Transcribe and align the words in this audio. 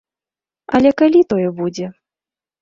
Але 0.79 0.91
калі 1.01 1.21
тое 1.35 1.45
будзе? 1.61 1.91